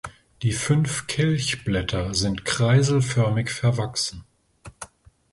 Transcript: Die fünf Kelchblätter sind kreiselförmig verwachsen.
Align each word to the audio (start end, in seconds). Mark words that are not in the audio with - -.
Die 0.41 0.51
fünf 0.53 1.05
Kelchblätter 1.05 2.15
sind 2.15 2.43
kreiselförmig 2.43 3.51
verwachsen. 3.51 4.23